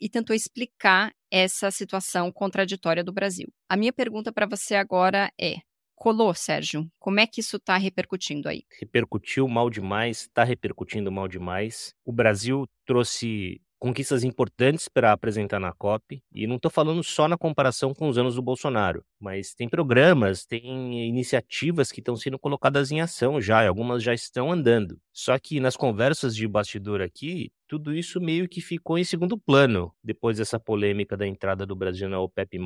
e 0.00 0.08
tentou 0.08 0.34
explicar 0.36 1.12
essa 1.30 1.70
situação 1.70 2.30
contraditória 2.30 3.02
do 3.02 3.12
Brasil. 3.12 3.48
A 3.68 3.76
minha 3.76 3.92
pergunta 3.92 4.32
para 4.32 4.46
você 4.46 4.74
agora 4.74 5.30
é: 5.40 5.56
colou, 5.94 6.34
Sérgio? 6.34 6.86
Como 6.98 7.20
é 7.20 7.26
que 7.26 7.40
isso 7.40 7.56
está 7.56 7.76
repercutindo 7.76 8.48
aí? 8.48 8.62
Repercutiu 8.78 9.48
mal 9.48 9.70
demais, 9.70 10.22
está 10.22 10.44
repercutindo 10.44 11.10
mal 11.10 11.26
demais. 11.26 11.94
O 12.04 12.12
Brasil 12.12 12.66
trouxe 12.84 13.60
conquistas 13.80 14.22
importantes 14.22 14.88
para 14.88 15.10
apresentar 15.10 15.58
na 15.58 15.72
COP, 15.72 16.22
e 16.32 16.46
não 16.46 16.56
estou 16.56 16.70
falando 16.70 17.02
só 17.02 17.26
na 17.26 17.38
comparação 17.38 17.94
com 17.94 18.08
os 18.08 18.18
anos 18.18 18.34
do 18.34 18.42
Bolsonaro, 18.42 19.02
mas 19.18 19.54
tem 19.54 19.68
programas, 19.68 20.44
tem 20.44 21.08
iniciativas 21.08 21.90
que 21.90 22.00
estão 22.00 22.14
sendo 22.14 22.38
colocadas 22.38 22.92
em 22.92 23.00
ação 23.00 23.40
já, 23.40 23.64
e 23.64 23.66
algumas 23.66 24.02
já 24.02 24.12
estão 24.12 24.52
andando. 24.52 25.00
Só 25.12 25.38
que 25.38 25.58
nas 25.58 25.76
conversas 25.76 26.36
de 26.36 26.46
bastidor 26.46 27.00
aqui, 27.00 27.50
tudo 27.66 27.94
isso 27.94 28.20
meio 28.20 28.48
que 28.48 28.60
ficou 28.60 28.98
em 28.98 29.04
segundo 29.04 29.38
plano 29.38 29.92
depois 30.04 30.36
dessa 30.36 30.60
polêmica 30.60 31.16
da 31.16 31.26
entrada 31.26 31.64
do 31.64 31.74
Brasil 31.74 32.08
na 32.08 32.20
OPEP+. 32.20 32.58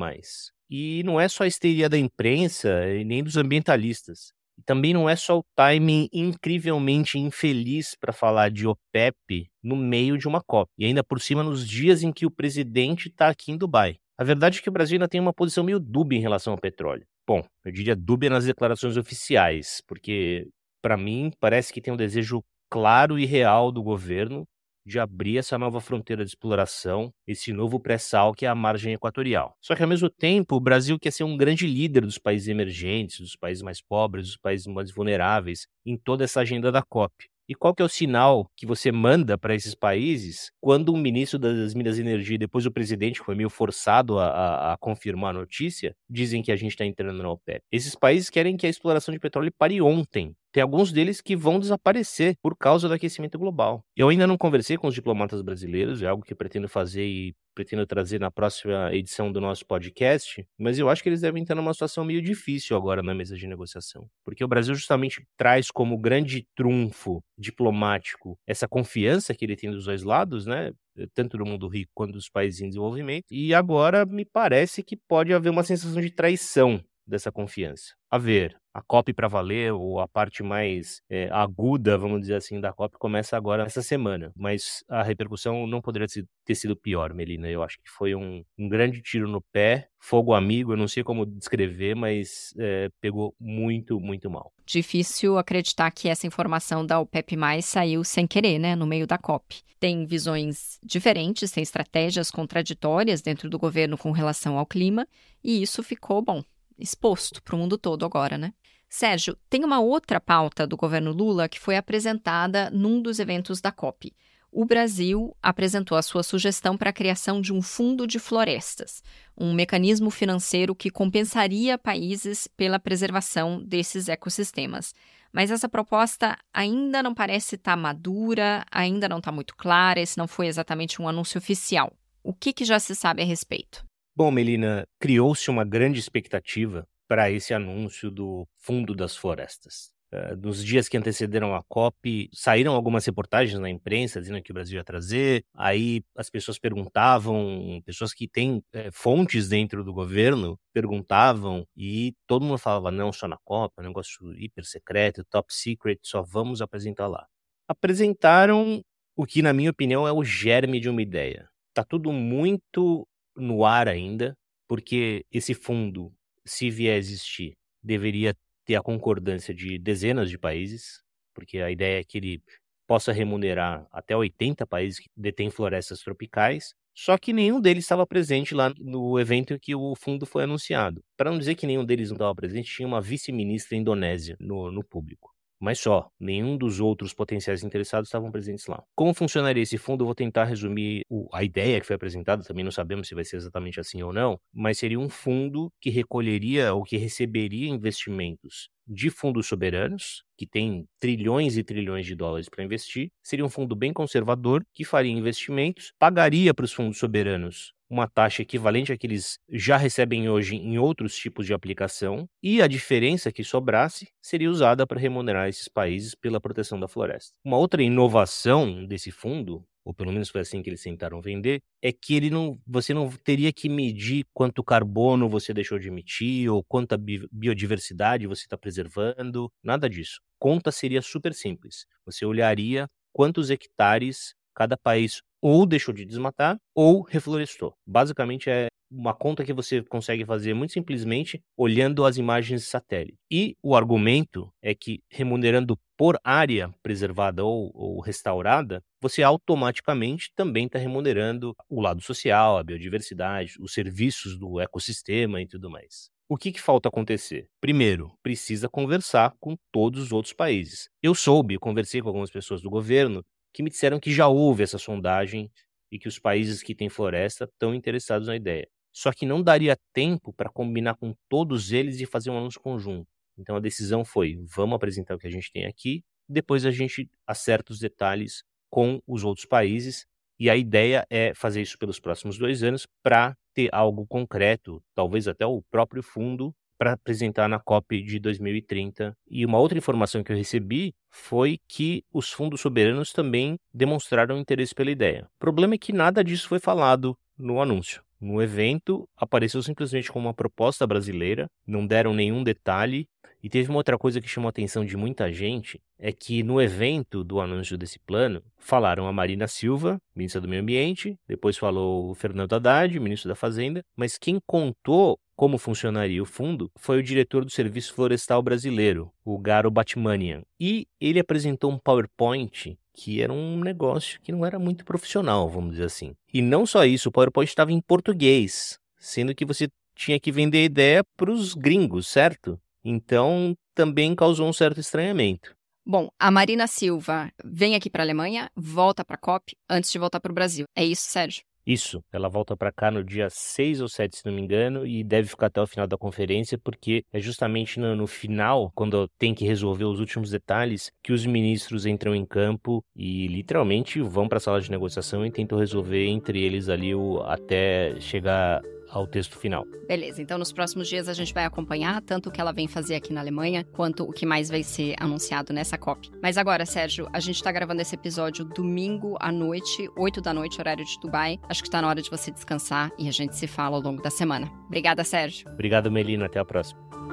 E 0.69 1.03
não 1.03 1.19
é 1.19 1.27
só 1.27 1.43
a 1.43 1.47
histeria 1.47 1.87
da 1.87 1.97
imprensa 1.97 2.89
e 2.89 3.03
nem 3.05 3.23
dos 3.23 3.37
ambientalistas. 3.37 4.33
E 4.57 4.63
também 4.63 4.93
não 4.93 5.09
é 5.09 5.15
só 5.15 5.39
o 5.39 5.45
timing 5.55 6.07
incrivelmente 6.13 7.19
infeliz 7.19 7.95
para 7.99 8.13
falar 8.13 8.49
de 8.49 8.67
OPEP 8.67 9.49
no 9.63 9.75
meio 9.75 10.17
de 10.17 10.27
uma 10.27 10.41
COP, 10.41 10.69
e 10.77 10.85
ainda 10.85 11.03
por 11.03 11.19
cima 11.19 11.43
nos 11.43 11.67
dias 11.67 12.03
em 12.03 12.11
que 12.11 12.25
o 12.25 12.31
presidente 12.31 13.09
está 13.09 13.27
aqui 13.27 13.51
em 13.51 13.57
Dubai. 13.57 13.97
A 14.17 14.23
verdade 14.23 14.59
é 14.59 14.61
que 14.61 14.69
o 14.69 14.71
Brasil 14.71 14.95
ainda 14.95 15.09
tem 15.09 15.19
uma 15.19 15.33
posição 15.33 15.63
meio 15.63 15.79
dúbia 15.79 16.17
em 16.17 16.21
relação 16.21 16.53
ao 16.53 16.59
petróleo. 16.59 17.05
Bom, 17.27 17.43
eu 17.65 17.71
diria 17.71 17.95
dúbia 17.95 18.29
nas 18.29 18.45
declarações 18.45 18.95
oficiais, 18.95 19.81
porque 19.87 20.47
para 20.81 20.95
mim 20.95 21.31
parece 21.39 21.73
que 21.73 21.81
tem 21.81 21.93
um 21.93 21.97
desejo 21.97 22.43
claro 22.69 23.17
e 23.19 23.25
real 23.25 23.71
do 23.71 23.81
governo 23.83 24.45
de 24.85 24.99
abrir 24.99 25.37
essa 25.37 25.57
nova 25.57 25.81
fronteira 25.81 26.23
de 26.23 26.29
exploração, 26.29 27.11
esse 27.27 27.51
novo 27.51 27.79
pré-sal 27.79 28.33
que 28.33 28.45
é 28.45 28.49
a 28.49 28.55
margem 28.55 28.93
equatorial. 28.93 29.55
Só 29.61 29.75
que, 29.75 29.83
ao 29.83 29.89
mesmo 29.89 30.09
tempo, 30.09 30.55
o 30.55 30.59
Brasil 30.59 30.99
quer 30.99 31.11
ser 31.11 31.23
um 31.23 31.35
grande 31.37 31.65
líder 31.65 32.01
dos 32.01 32.17
países 32.17 32.47
emergentes, 32.47 33.19
dos 33.19 33.35
países 33.35 33.63
mais 33.63 33.81
pobres, 33.81 34.27
dos 34.27 34.37
países 34.37 34.67
mais 34.67 34.91
vulneráveis, 34.91 35.67
em 35.85 35.97
toda 35.97 36.23
essa 36.23 36.41
agenda 36.41 36.71
da 36.71 36.81
COP. 36.81 37.13
E 37.47 37.53
qual 37.53 37.75
que 37.75 37.81
é 37.81 37.85
o 37.85 37.89
sinal 37.89 38.49
que 38.57 38.65
você 38.65 38.91
manda 38.91 39.37
para 39.37 39.53
esses 39.53 39.75
países 39.75 40.49
quando 40.59 40.89
o 40.89 40.97
ministro 40.97 41.37
das 41.37 41.75
Minas 41.75 41.99
e 41.99 42.01
Energia 42.01 42.39
depois 42.39 42.65
o 42.65 42.71
presidente, 42.71 43.19
que 43.19 43.25
foi 43.25 43.35
meio 43.35 43.51
forçado 43.51 44.17
a, 44.17 44.27
a, 44.27 44.73
a 44.73 44.77
confirmar 44.77 45.29
a 45.29 45.39
notícia, 45.39 45.95
dizem 46.09 46.41
que 46.41 46.51
a 46.51 46.55
gente 46.55 46.71
está 46.71 46.85
entrando 46.85 47.21
na 47.21 47.29
OPEP? 47.29 47.61
Esses 47.71 47.95
países 47.95 48.31
querem 48.31 48.57
que 48.57 48.65
a 48.65 48.69
exploração 48.69 49.13
de 49.13 49.19
petróleo 49.19 49.53
pare 49.55 49.79
ontem. 49.79 50.33
Tem 50.55 50.63
alguns 50.63 50.89
deles 50.89 51.19
que 51.19 51.35
vão 51.35 51.59
desaparecer 51.59 52.37
por 52.41 52.55
causa 52.55 52.87
do 52.87 52.93
aquecimento 52.93 53.37
global. 53.37 53.83
Eu 53.93 54.07
ainda 54.07 54.25
não 54.25 54.37
conversei 54.37 54.77
com 54.77 54.87
os 54.87 54.95
diplomatas 54.95 55.41
brasileiros, 55.41 56.01
é 56.01 56.07
algo 56.07 56.23
que 56.23 56.33
pretendo 56.33 56.69
fazer 56.69 57.05
e 57.05 57.35
pretendo 57.53 57.85
trazer 57.85 58.21
na 58.21 58.31
próxima 58.31 58.89
edição 58.93 59.29
do 59.29 59.41
nosso 59.41 59.65
podcast, 59.65 60.47
mas 60.57 60.79
eu 60.79 60.89
acho 60.89 61.03
que 61.03 61.09
eles 61.09 61.19
devem 61.19 61.43
estar 61.43 61.55
numa 61.55 61.73
situação 61.73 62.05
meio 62.05 62.21
difícil 62.21 62.77
agora 62.77 63.03
na 63.03 63.13
mesa 63.13 63.35
de 63.35 63.45
negociação, 63.47 64.07
porque 64.23 64.45
o 64.45 64.47
Brasil 64.47 64.73
justamente 64.75 65.25
traz 65.37 65.69
como 65.69 65.97
grande 65.97 66.47
trunfo 66.55 67.21
diplomático 67.37 68.37
essa 68.47 68.65
confiança 68.65 69.35
que 69.35 69.43
ele 69.43 69.57
tem 69.57 69.69
dos 69.69 69.83
dois 69.83 70.03
lados, 70.03 70.45
né? 70.45 70.71
Tanto 71.13 71.37
do 71.37 71.45
mundo 71.45 71.67
rico 71.67 71.91
quanto 71.93 72.13
dos 72.13 72.29
países 72.29 72.61
em 72.61 72.69
desenvolvimento, 72.69 73.25
e 73.29 73.53
agora 73.53 74.05
me 74.05 74.23
parece 74.23 74.81
que 74.81 74.95
pode 74.95 75.33
haver 75.33 75.49
uma 75.49 75.63
sensação 75.63 76.01
de 76.01 76.11
traição 76.11 76.81
dessa 77.07 77.31
confiança. 77.31 77.93
A 78.09 78.17
ver, 78.17 78.55
a 78.73 78.81
COP 78.81 79.13
para 79.13 79.27
valer, 79.27 79.73
ou 79.73 79.99
a 79.99 80.07
parte 80.07 80.43
mais 80.43 81.01
é, 81.09 81.29
aguda, 81.31 81.97
vamos 81.97 82.21
dizer 82.21 82.35
assim, 82.35 82.59
da 82.59 82.73
COP 82.73 82.97
começa 82.97 83.37
agora 83.37 83.63
essa 83.63 83.81
semana. 83.81 84.31
Mas 84.35 84.83
a 84.89 85.01
repercussão 85.01 85.65
não 85.65 85.81
poderia 85.81 86.07
ter 86.45 86.55
sido 86.55 86.75
pior, 86.75 87.13
Melina. 87.13 87.49
Eu 87.49 87.63
acho 87.63 87.77
que 87.77 87.89
foi 87.89 88.13
um, 88.15 88.43
um 88.57 88.67
grande 88.67 89.01
tiro 89.01 89.27
no 89.27 89.41
pé, 89.41 89.87
fogo 89.97 90.33
amigo, 90.33 90.73
eu 90.73 90.77
não 90.77 90.87
sei 90.87 91.03
como 91.03 91.25
descrever, 91.25 91.95
mas 91.95 92.53
é, 92.57 92.89
pegou 92.99 93.33
muito, 93.39 93.99
muito 93.99 94.29
mal. 94.29 94.51
Difícil 94.65 95.37
acreditar 95.37 95.89
que 95.91 96.09
essa 96.09 96.27
informação 96.27 96.85
da 96.85 96.99
OPEP+, 96.99 97.37
saiu 97.61 98.03
sem 98.03 98.27
querer, 98.27 98.59
né, 98.59 98.75
no 98.75 98.85
meio 98.85 99.07
da 99.07 99.17
COP. 99.17 99.61
Tem 99.79 100.05
visões 100.05 100.79
diferentes, 100.83 101.51
tem 101.51 101.63
estratégias 101.63 102.29
contraditórias 102.29 103.21
dentro 103.21 103.49
do 103.49 103.59
governo 103.59 103.97
com 103.97 104.11
relação 104.11 104.57
ao 104.57 104.65
clima, 104.65 105.07
e 105.43 105.61
isso 105.61 105.81
ficou, 105.83 106.21
bom, 106.21 106.43
exposto 106.77 107.41
para 107.41 107.55
o 107.55 107.59
mundo 107.59 107.77
todo 107.77 108.05
agora, 108.05 108.37
né? 108.37 108.53
Sérgio, 108.89 109.37
tem 109.49 109.63
uma 109.63 109.79
outra 109.79 110.19
pauta 110.19 110.65
do 110.65 110.77
governo 110.77 111.11
Lula 111.11 111.49
que 111.49 111.59
foi 111.59 111.75
apresentada 111.75 112.69
num 112.69 113.01
dos 113.01 113.19
eventos 113.19 113.59
da 113.59 113.71
COP. 113.71 114.13
O 114.51 114.63
Brasil 114.63 115.35
apresentou 115.43 115.97
a 115.97 116.01
sua 116.01 116.23
sugestão 116.23 116.77
para 116.77 116.89
a 116.89 116.93
criação 116.93 117.41
de 117.41 117.51
um 117.51 117.61
fundo 117.61 118.07
de 118.07 118.19
florestas, 118.19 119.03
um 119.35 119.53
mecanismo 119.53 120.09
financeiro 120.09 120.73
que 120.73 120.89
compensaria 120.89 121.77
países 121.77 122.47
pela 122.47 122.79
preservação 122.79 123.61
desses 123.61 124.07
ecossistemas. 124.07 124.93
Mas 125.33 125.51
essa 125.51 125.67
proposta 125.67 126.37
ainda 126.53 127.03
não 127.03 127.13
parece 127.13 127.55
estar 127.55 127.73
tá 127.73 127.75
madura, 127.75 128.65
ainda 128.71 129.09
não 129.09 129.17
está 129.17 129.29
muito 129.29 129.53
clara, 129.57 129.99
esse 129.99 130.17
não 130.17 130.25
foi 130.25 130.47
exatamente 130.47 131.01
um 131.01 131.09
anúncio 131.09 131.37
oficial. 131.37 131.91
O 132.23 132.33
que, 132.33 132.53
que 132.53 132.63
já 132.63 132.79
se 132.79 132.95
sabe 132.95 133.21
a 133.21 133.25
respeito? 133.25 133.84
Bom, 134.17 134.31
Melina, 134.31 134.87
criou-se 134.97 135.49
uma 135.49 135.65
grande 135.65 135.99
expectativa 135.99 136.87
para 137.05 137.29
esse 137.29 137.53
anúncio 137.53 138.09
do 138.09 138.47
Fundo 138.57 138.95
das 138.95 139.13
Florestas. 139.17 139.93
Uh, 140.13 140.37
nos 140.37 140.63
dias 140.63 140.87
que 140.87 140.95
antecederam 140.95 141.53
a 141.53 141.61
COP, 141.63 142.29
saíram 142.31 142.73
algumas 142.73 143.05
reportagens 143.05 143.59
na 143.59 143.69
imprensa 143.69 144.21
dizendo 144.21 144.41
que 144.41 144.51
o 144.51 144.53
Brasil 144.53 144.77
ia 144.77 144.85
trazer. 144.85 145.43
Aí 145.53 146.01
as 146.15 146.29
pessoas 146.29 146.57
perguntavam, 146.57 147.81
pessoas 147.85 148.13
que 148.13 148.25
têm 148.25 148.63
é, 148.71 148.89
fontes 148.89 149.49
dentro 149.49 149.83
do 149.83 149.93
governo 149.93 150.57
perguntavam, 150.71 151.67
e 151.75 152.15
todo 152.25 152.45
mundo 152.45 152.57
falava: 152.57 152.91
não, 152.91 153.11
só 153.11 153.27
na 153.27 153.37
COP, 153.43 153.73
é 153.77 153.81
um 153.81 153.87
negócio 153.87 154.33
hiper 154.39 154.63
secreto, 154.63 155.25
top 155.25 155.53
secret, 155.53 155.99
só 156.01 156.21
vamos 156.21 156.61
apresentar 156.61 157.07
lá. 157.07 157.27
Apresentaram 157.67 158.81
o 159.13 159.25
que, 159.25 159.41
na 159.41 159.51
minha 159.51 159.71
opinião, 159.71 160.07
é 160.07 160.13
o 160.13 160.23
germe 160.23 160.79
de 160.79 160.89
uma 160.89 161.01
ideia. 161.01 161.49
Tá 161.73 161.83
tudo 161.83 162.13
muito 162.13 163.05
no 163.35 163.65
ar 163.65 163.87
ainda, 163.87 164.35
porque 164.67 165.25
esse 165.31 165.53
fundo, 165.53 166.13
se 166.45 166.69
vier 166.69 166.95
a 166.95 166.97
existir, 166.97 167.53
deveria 167.83 168.35
ter 168.65 168.75
a 168.75 168.81
concordância 168.81 169.53
de 169.53 169.77
dezenas 169.77 170.29
de 170.29 170.37
países, 170.37 171.01
porque 171.33 171.59
a 171.59 171.69
ideia 171.69 171.99
é 171.99 172.03
que 172.03 172.17
ele 172.17 172.41
possa 172.87 173.11
remunerar 173.11 173.87
até 173.91 174.15
80 174.15 174.65
países 174.67 174.99
que 174.99 175.09
detêm 175.15 175.49
florestas 175.49 175.99
tropicais, 175.99 176.73
só 176.93 177.17
que 177.17 177.33
nenhum 177.33 177.59
deles 177.59 177.83
estava 177.83 178.07
presente 178.07 178.55
lá 178.55 178.73
no 178.77 179.19
evento 179.19 179.53
em 179.53 179.59
que 179.59 179.75
o 179.75 179.95
fundo 179.95 180.25
foi 180.25 180.43
anunciado. 180.43 181.03
Para 181.17 181.29
não 181.29 181.37
dizer 181.37 181.55
que 181.55 181.67
nenhum 181.67 181.83
deles 181.83 182.09
não 182.09 182.15
estava 182.15 182.33
presente, 182.33 182.73
tinha 182.73 182.87
uma 182.87 183.01
vice-ministra 183.01 183.75
indonésia 183.75 184.37
no, 184.39 184.71
no 184.71 184.83
público 184.83 185.34
mas 185.65 185.79
só. 185.79 186.11
Nenhum 186.19 186.55
dos 186.55 186.79
outros 186.79 187.11
potenciais 187.11 187.63
interessados 187.63 188.07
estavam 188.07 188.31
presentes 188.31 188.67
lá. 188.67 188.83
Como 188.93 189.15
funcionaria 189.15 189.63
esse 189.63 189.79
fundo? 189.79 190.03
Eu 190.03 190.05
vou 190.05 190.13
tentar 190.13 190.43
resumir 190.43 191.01
o, 191.09 191.27
a 191.33 191.43
ideia 191.43 191.81
que 191.81 191.87
foi 191.87 191.95
apresentada, 191.95 192.43
também 192.43 192.63
não 192.63 192.71
sabemos 192.71 193.07
se 193.07 193.15
vai 193.15 193.25
ser 193.25 193.37
exatamente 193.37 193.79
assim 193.79 194.03
ou 194.03 194.13
não, 194.13 194.39
mas 194.53 194.77
seria 194.77 194.99
um 194.99 195.09
fundo 195.09 195.71
que 195.81 195.89
recolheria 195.89 196.71
ou 196.71 196.83
que 196.83 196.97
receberia 196.97 197.67
investimentos 197.67 198.69
de 198.87 199.09
fundos 199.09 199.47
soberanos 199.47 200.23
que 200.37 200.47
tem 200.47 200.85
trilhões 200.99 201.57
e 201.57 201.63
trilhões 201.63 202.05
de 202.05 202.15
dólares 202.15 202.49
para 202.49 202.63
investir, 202.63 203.09
seria 203.23 203.45
um 203.45 203.49
fundo 203.49 203.75
bem 203.75 203.93
conservador 203.93 204.63
que 204.73 204.83
faria 204.83 205.11
investimentos, 205.11 205.93
pagaria 205.99 206.53
para 206.53 206.65
os 206.65 206.73
fundos 206.73 206.97
soberanos 206.97 207.73
uma 207.89 208.07
taxa 208.07 208.41
equivalente 208.41 208.91
à 208.91 208.97
que 208.97 209.07
eles 209.07 209.37
já 209.49 209.77
recebem 209.77 210.27
hoje 210.29 210.55
em 210.55 210.77
outros 210.77 211.15
tipos 211.15 211.45
de 211.45 211.53
aplicação, 211.53 212.27
e 212.41 212.61
a 212.61 212.67
diferença 212.67 213.31
que 213.31 213.43
sobrasse 213.43 214.07
seria 214.21 214.49
usada 214.49 214.85
para 214.87 214.99
remunerar 214.99 215.47
esses 215.47 215.67
países 215.67 216.15
pela 216.15 216.41
proteção 216.41 216.79
da 216.79 216.87
floresta. 216.87 217.31
Uma 217.43 217.57
outra 217.57 217.83
inovação 217.83 218.85
desse 218.85 219.11
fundo 219.11 219.63
ou 219.85 219.93
pelo 219.93 220.11
menos 220.11 220.29
foi 220.29 220.41
assim 220.41 220.61
que 220.63 220.69
eles 220.69 220.81
tentaram 220.81 221.21
vender, 221.21 221.61
é 221.81 221.91
que 221.93 222.15
ele 222.15 222.29
não, 222.29 222.59
você 222.67 222.93
não 222.93 223.09
teria 223.09 223.53
que 223.53 223.69
medir 223.69 224.25
quanto 224.33 224.63
carbono 224.63 225.29
você 225.29 225.53
deixou 225.53 225.79
de 225.79 225.87
emitir 225.89 226.51
ou 226.51 226.63
quanta 226.63 226.97
biodiversidade 227.31 228.27
você 228.27 228.43
está 228.43 228.57
preservando, 228.57 229.51
nada 229.63 229.89
disso. 229.89 230.19
Conta 230.39 230.71
seria 230.71 231.01
super 231.01 231.33
simples. 231.33 231.85
Você 232.05 232.25
olharia 232.25 232.87
quantos 233.13 233.49
hectares 233.49 234.33
cada 234.55 234.75
país 234.77 235.21
ou 235.41 235.65
deixou 235.65 235.93
de 235.93 236.05
desmatar 236.05 236.57
ou 236.73 237.01
reflorestou. 237.03 237.75
Basicamente 237.85 238.49
é 238.49 238.67
uma 238.89 239.13
conta 239.13 239.43
que 239.43 239.53
você 239.53 239.81
consegue 239.83 240.25
fazer 240.25 240.53
muito 240.53 240.73
simplesmente 240.73 241.41
olhando 241.57 242.05
as 242.05 242.17
imagens 242.17 242.61
de 242.61 242.67
satélite. 242.67 243.17
E 243.31 243.55
o 243.61 243.75
argumento 243.75 244.51
é 244.61 244.73
que 244.73 245.01
remunerando 245.09 245.77
por 245.97 246.19
área 246.23 246.73
preservada 246.83 247.43
ou, 247.43 247.71
ou 247.73 247.99
restaurada, 248.01 248.83
você 249.01 249.23
automaticamente 249.23 250.31
também 250.35 250.65
está 250.65 250.77
remunerando 250.77 251.55
o 251.69 251.81
lado 251.81 252.01
social, 252.01 252.57
a 252.57 252.63
biodiversidade, 252.63 253.53
os 253.59 253.73
serviços 253.73 254.37
do 254.37 254.59
ecossistema 254.59 255.41
e 255.41 255.47
tudo 255.47 255.69
mais. 255.69 256.09
O 256.27 256.37
que, 256.37 256.51
que, 256.51 256.59
falta 256.59 256.89
acontecer? 256.89 257.47
Primeiro, 257.61 258.11
precisa 258.23 258.67
conversar 258.67 259.35
com 259.39 259.55
todos 259.71 260.01
os 260.01 260.11
outros 260.11 260.33
países. 260.33 260.89
Eu 261.01 261.13
soube, 261.13 261.59
conversei 261.59 262.01
com 262.01 262.07
algumas 262.07 262.31
pessoas 262.31 262.61
do 262.63 262.69
governo 262.69 263.23
que 263.53 263.61
me 263.61 263.69
disseram 263.69 263.99
que 263.99 264.11
já 264.11 264.27
houve 264.27 264.63
essa 264.63 264.79
sondagem 264.79 265.51
e 265.91 265.99
que 265.99 266.07
os 266.07 266.17
países 266.17 266.63
que 266.63 266.73
têm 266.73 266.89
floresta 266.89 267.45
estão 267.45 267.75
interessados 267.75 268.27
na 268.27 268.35
ideia. 268.35 268.67
Só 268.95 269.11
que 269.11 269.25
não 269.25 269.43
daria 269.43 269.77
tempo 269.91 270.31
para 270.31 270.49
combinar 270.49 270.95
com 270.95 271.13
todos 271.27 271.73
eles 271.73 271.99
e 271.99 272.05
fazer 272.05 272.29
um 272.29 272.37
anúncio 272.37 272.61
conjunto. 272.61 273.07
Então 273.37 273.57
a 273.57 273.59
decisão 273.59 274.05
foi: 274.05 274.39
vamos 274.55 274.77
apresentar 274.77 275.15
o 275.15 275.19
que 275.19 275.27
a 275.27 275.31
gente 275.31 275.51
tem 275.51 275.65
aqui, 275.65 276.01
depois 276.29 276.65
a 276.65 276.71
gente 276.71 277.09
acerta 277.27 277.73
os 277.73 277.79
detalhes 277.79 278.41
com 278.69 279.01
os 279.05 279.25
outros 279.25 279.45
países. 279.45 280.05
E 280.39 280.49
a 280.49 280.55
ideia 280.55 281.05
é 281.09 281.33
fazer 281.33 281.61
isso 281.61 281.77
pelos 281.77 281.99
próximos 281.99 282.37
dois 282.37 282.63
anos 282.63 282.87
para 283.03 283.35
ter 283.53 283.69
algo 283.73 284.07
concreto, 284.07 284.81
talvez 284.93 285.27
até 285.27 285.45
o 285.45 285.61
próprio 285.69 286.01
fundo 286.01 286.53
para 286.77 286.93
apresentar 286.93 287.47
na 287.47 287.59
COP 287.59 288.01
de 288.01 288.19
2030. 288.19 289.15
E 289.29 289.45
uma 289.45 289.59
outra 289.59 289.77
informação 289.77 290.23
que 290.23 290.31
eu 290.31 290.37
recebi 290.37 290.93
foi 291.09 291.57
que 291.67 292.03
os 292.13 292.31
fundos 292.31 292.61
soberanos 292.61 293.11
também 293.11 293.57
demonstraram 293.73 294.37
interesse 294.37 294.75
pela 294.75 294.91
ideia. 294.91 295.25
O 295.35 295.39
problema 295.39 295.75
é 295.75 295.77
que 295.77 295.93
nada 295.93 296.23
disso 296.23 296.47
foi 296.49 296.59
falado 296.59 297.17
no 297.37 297.61
anúncio. 297.61 298.01
No 298.19 298.41
evento, 298.41 299.07
apareceu 299.15 299.61
simplesmente 299.61 300.11
como 300.11 300.27
uma 300.27 300.33
proposta 300.33 300.87
brasileira, 300.87 301.47
não 301.67 301.85
deram 301.85 302.13
nenhum 302.13 302.43
detalhe. 302.43 303.07
E 303.43 303.49
teve 303.49 303.69
uma 303.69 303.77
outra 303.77 303.95
coisa 303.95 304.19
que 304.19 304.27
chamou 304.27 304.47
a 304.47 304.49
atenção 304.49 304.83
de 304.83 304.97
muita 304.97 305.31
gente, 305.31 305.79
é 305.99 306.11
que 306.11 306.41
no 306.41 306.59
evento 306.59 307.23
do 307.23 307.39
anúncio 307.39 307.77
desse 307.77 307.99
plano, 307.99 308.41
falaram 308.57 309.05
a 309.07 309.13
Marina 309.13 309.47
Silva, 309.47 310.01
ministra 310.15 310.41
do 310.41 310.47
Meio 310.47 310.63
Ambiente, 310.63 311.15
depois 311.27 311.55
falou 311.55 312.09
o 312.09 312.15
Fernando 312.15 312.53
Haddad, 312.53 312.99
ministro 312.99 313.29
da 313.29 313.35
Fazenda, 313.35 313.83
mas 313.95 314.17
quem 314.17 314.39
contou 314.47 315.19
como 315.35 315.59
funcionaria 315.59 316.23
o 316.23 316.25
fundo 316.25 316.71
foi 316.75 316.97
o 316.97 317.03
diretor 317.03 317.45
do 317.45 317.51
Serviço 317.51 317.93
Florestal 317.93 318.41
Brasileiro, 318.41 319.11
o 319.23 319.37
Garo 319.37 319.69
Batmanian. 319.69 320.41
E 320.59 320.87
ele 320.99 321.19
apresentou 321.19 321.71
um 321.71 321.77
PowerPoint 321.77 322.75
que 322.95 323.21
era 323.21 323.31
um 323.31 323.59
negócio 323.59 324.19
que 324.21 324.31
não 324.31 324.45
era 324.45 324.57
muito 324.57 324.85
profissional, 324.85 325.49
vamos 325.49 325.71
dizer 325.71 325.85
assim. 325.85 326.15
E 326.33 326.41
não 326.41 326.65
só 326.65 326.85
isso, 326.85 327.09
o 327.09 327.11
PowerPoint 327.11 327.49
estava 327.49 327.71
em 327.71 327.81
português, 327.81 328.79
sendo 328.97 329.35
que 329.35 329.45
você 329.45 329.67
tinha 329.93 330.19
que 330.19 330.31
vender 330.31 330.59
a 330.59 330.63
ideia 330.63 331.03
para 331.17 331.31
os 331.31 331.53
gringos, 331.53 332.07
certo? 332.07 332.59
Então 332.83 333.55
também 333.73 334.15
causou 334.15 334.47
um 334.47 334.53
certo 334.53 334.79
estranhamento. 334.79 335.55
Bom, 335.85 336.09
a 336.17 336.31
Marina 336.31 336.65
Silva 336.65 337.31
vem 337.43 337.75
aqui 337.75 337.89
para 337.89 338.01
a 338.01 338.05
Alemanha, 338.05 338.49
volta 338.55 339.05
para 339.05 339.15
a 339.15 339.19
COP 339.19 339.55
antes 339.69 339.91
de 339.91 339.99
voltar 339.99 340.19
para 340.19 340.31
o 340.31 340.35
Brasil. 340.35 340.65
É 340.75 340.83
isso, 340.83 341.03
Sérgio? 341.03 341.43
Isso, 341.65 342.03
ela 342.11 342.29
volta 342.29 342.55
para 342.55 342.71
cá 342.71 342.91
no 342.91 343.03
dia 343.03 343.27
6 343.29 343.81
ou 343.81 343.89
7, 343.89 344.17
se 344.17 344.25
não 344.25 344.33
me 344.33 344.41
engano, 344.41 344.85
e 344.85 345.03
deve 345.03 345.27
ficar 345.27 345.47
até 345.47 345.59
o 345.59 345.65
final 345.65 345.87
da 345.87 345.97
conferência, 345.97 346.59
porque 346.59 347.03
é 347.11 347.19
justamente 347.19 347.79
no, 347.79 347.95
no, 347.95 348.05
final, 348.05 348.71
quando 348.75 349.07
tem 349.17 349.33
que 349.33 349.45
resolver 349.45 349.85
os 349.85 349.99
últimos 349.99 350.29
detalhes, 350.29 350.91
que 351.01 351.11
os 351.11 351.25
ministros 351.25 351.87
entram 351.87 352.13
em 352.13 352.25
campo 352.25 352.83
e 352.95 353.27
literalmente 353.27 353.99
vão 353.99 354.27
para 354.27 354.37
a 354.37 354.41
sala 354.41 354.61
de 354.61 354.69
negociação 354.69 355.25
e 355.25 355.31
tentam 355.31 355.57
resolver 355.57 356.05
entre 356.05 356.39
eles 356.41 356.69
ali 356.69 356.93
o, 356.93 357.21
até 357.23 357.99
chegar 357.99 358.61
ao 358.95 359.05
texto 359.05 359.37
final. 359.37 359.65
Beleza, 359.87 360.21
então 360.21 360.37
nos 360.37 360.53
próximos 360.53 360.87
dias 360.87 361.09
a 361.09 361.13
gente 361.13 361.33
vai 361.33 361.43
acompanhar 361.43 362.01
tanto 362.01 362.29
o 362.29 362.31
que 362.31 362.39
ela 362.39 362.53
vem 362.53 362.67
fazer 362.67 362.95
aqui 362.95 363.11
na 363.11 363.19
Alemanha, 363.19 363.65
quanto 363.73 364.03
o 364.03 364.11
que 364.11 364.25
mais 364.25 364.49
vai 364.49 364.63
ser 364.63 364.95
anunciado 364.99 365.53
nessa 365.53 365.77
COP. 365.77 366.09
Mas 366.23 366.37
agora, 366.37 366.65
Sérgio, 366.65 367.07
a 367.11 367.19
gente 367.19 367.43
tá 367.43 367.51
gravando 367.51 367.81
esse 367.81 367.93
episódio 367.93 368.45
domingo 368.45 369.17
à 369.19 369.31
noite, 369.31 369.89
8 369.97 370.21
da 370.21 370.33
noite, 370.33 370.59
horário 370.59 370.85
de 370.85 370.99
Dubai. 370.99 371.37
Acho 371.49 371.61
que 371.61 371.69
tá 371.69 371.81
na 371.81 371.89
hora 371.89 372.01
de 372.01 372.09
você 372.09 372.31
descansar 372.31 372.89
e 372.97 373.09
a 373.09 373.11
gente 373.11 373.35
se 373.35 373.47
fala 373.47 373.75
ao 373.75 373.81
longo 373.81 374.01
da 374.01 374.09
semana. 374.09 374.49
Obrigada, 374.67 375.03
Sérgio. 375.03 375.49
Obrigado, 375.51 375.91
Melina. 375.91 376.25
Até 376.25 376.39
a 376.39 376.45
próxima. 376.45 377.04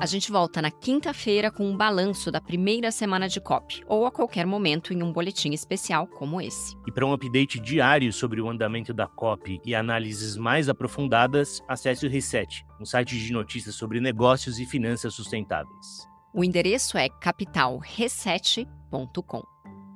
A 0.00 0.06
gente 0.06 0.32
volta 0.32 0.62
na 0.62 0.70
quinta-feira 0.70 1.50
com 1.50 1.70
um 1.70 1.76
balanço 1.76 2.30
da 2.30 2.40
primeira 2.40 2.90
semana 2.90 3.28
de 3.28 3.38
COP, 3.38 3.82
ou 3.86 4.06
a 4.06 4.10
qualquer 4.10 4.46
momento 4.46 4.94
em 4.94 5.02
um 5.02 5.12
boletim 5.12 5.52
especial 5.52 6.06
como 6.06 6.40
esse. 6.40 6.74
E 6.86 6.90
para 6.90 7.04
um 7.04 7.12
update 7.12 7.60
diário 7.60 8.10
sobre 8.10 8.40
o 8.40 8.48
andamento 8.48 8.94
da 8.94 9.06
COP 9.06 9.60
e 9.62 9.74
análises 9.74 10.38
mais 10.38 10.70
aprofundadas, 10.70 11.60
acesse 11.68 12.06
o 12.06 12.08
Reset, 12.08 12.64
um 12.80 12.86
site 12.86 13.18
de 13.18 13.30
notícias 13.30 13.74
sobre 13.74 14.00
negócios 14.00 14.58
e 14.58 14.64
finanças 14.64 15.12
sustentáveis. 15.12 16.08
O 16.32 16.42
endereço 16.42 16.96
é 16.96 17.10
capitalreset.com. 17.10 19.42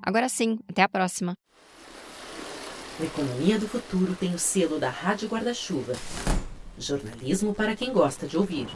Agora 0.03 0.29
sim, 0.29 0.59
até 0.69 0.83
a 0.83 0.88
próxima. 0.88 1.35
A 3.01 3.05
Economia 3.05 3.59
do 3.59 3.67
Futuro 3.67 4.14
tem 4.14 4.35
o 4.35 4.38
selo 4.38 4.79
da 4.79 4.90
Rádio 4.90 5.31
Guarda-Chuva. 5.31 5.95
Jornalismo 6.79 7.55
para 7.55 7.75
quem 7.75 7.90
gosta 7.90 8.27
de 8.27 8.37
ouvir. 8.37 8.67